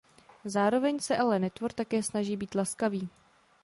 [0.45, 3.09] Zároveň se ale netvor také „snaží být laskavý“.